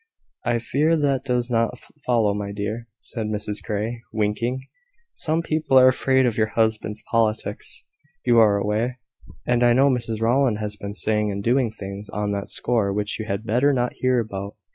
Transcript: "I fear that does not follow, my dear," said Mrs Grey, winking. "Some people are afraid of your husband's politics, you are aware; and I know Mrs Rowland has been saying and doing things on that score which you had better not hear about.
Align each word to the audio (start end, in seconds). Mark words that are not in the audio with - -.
"I 0.43 0.57
fear 0.57 0.97
that 0.97 1.23
does 1.25 1.51
not 1.51 1.77
follow, 2.07 2.33
my 2.33 2.51
dear," 2.51 2.87
said 3.01 3.27
Mrs 3.27 3.61
Grey, 3.61 4.01
winking. 4.11 4.61
"Some 5.13 5.43
people 5.43 5.77
are 5.77 5.87
afraid 5.87 6.25
of 6.25 6.39
your 6.39 6.47
husband's 6.47 7.03
politics, 7.11 7.85
you 8.25 8.39
are 8.39 8.57
aware; 8.57 8.97
and 9.45 9.63
I 9.63 9.73
know 9.73 9.91
Mrs 9.91 10.19
Rowland 10.19 10.57
has 10.57 10.75
been 10.75 10.95
saying 10.95 11.31
and 11.31 11.43
doing 11.43 11.69
things 11.69 12.09
on 12.09 12.31
that 12.31 12.47
score 12.49 12.91
which 12.91 13.19
you 13.19 13.25
had 13.27 13.45
better 13.45 13.71
not 13.73 13.93
hear 13.93 14.19
about. 14.19 14.55